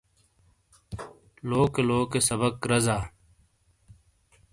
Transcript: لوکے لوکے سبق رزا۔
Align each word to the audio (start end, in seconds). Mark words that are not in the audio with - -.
لوکے 1.47 1.81
لوکے 1.87 2.19
سبق 2.27 2.55
رزا۔ 2.69 2.97